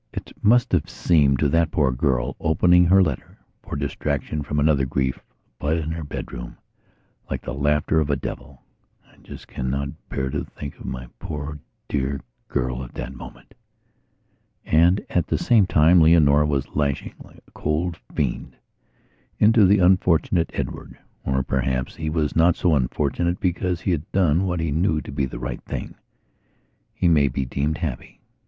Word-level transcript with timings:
It 0.11 0.31
must 0.43 0.71
have 0.71 0.89
seemed 0.89 1.37
to 1.37 1.49
that 1.49 1.69
poor 1.69 1.91
girl, 1.91 2.35
opening 2.39 2.85
her 2.85 3.03
letter, 3.03 3.37
for 3.61 3.75
distraction 3.75 4.41
from 4.41 4.59
another 4.59 4.83
grief, 4.83 5.19
up 5.61 5.73
in 5.73 5.91
her 5.91 6.03
bedroom, 6.03 6.57
like 7.29 7.43
the 7.43 7.53
laughter 7.53 7.99
of 7.99 8.09
a 8.09 8.15
devil. 8.15 8.63
I 9.05 9.17
just 9.17 9.47
cannot 9.47 9.89
bear 10.09 10.31
to 10.31 10.43
think 10.43 10.79
of 10.79 10.85
my 10.87 11.05
poor 11.19 11.59
dear 11.87 12.19
girl 12.47 12.83
at 12.83 12.95
that 12.95 13.13
moment.... 13.13 13.53
And, 14.65 15.05
at 15.07 15.27
the 15.27 15.37
same 15.37 15.67
time, 15.67 16.01
Leonora 16.01 16.47
was 16.47 16.75
lashing, 16.75 17.13
like 17.23 17.43
a 17.47 17.51
cold 17.51 17.99
fiend, 18.15 18.55
into 19.37 19.67
the 19.67 19.77
unfortunate 19.77 20.49
Edward. 20.51 20.97
Or, 21.23 21.43
perhaps, 21.43 21.95
he 21.95 22.09
was 22.09 22.35
not 22.35 22.55
so 22.55 22.73
unfortunate; 22.73 23.39
because 23.39 23.81
he 23.81 23.91
had 23.91 24.11
done 24.11 24.47
what 24.47 24.61
he 24.61 24.71
knew 24.71 24.99
to 25.01 25.11
be 25.11 25.25
the 25.25 25.37
right 25.37 25.61
thing, 25.61 25.93
he 26.91 27.07
may 27.07 27.27
be 27.27 27.45
deemed 27.45 27.77
happy. 27.77 28.19